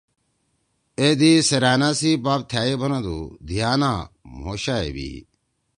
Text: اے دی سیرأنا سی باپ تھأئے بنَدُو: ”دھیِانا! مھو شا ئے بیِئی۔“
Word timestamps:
اے 0.99 1.07
دی 1.19 1.31
سیرأنا 1.47 1.89
سی 1.99 2.11
باپ 2.23 2.41
تھأئے 2.49 2.73
بنَدُو: 2.81 3.19
”دھیِانا! 3.47 3.91
مھو 4.39 4.53
شا 4.63 4.75
ئے 4.83 4.89
بیِئی۔“ 4.95 5.17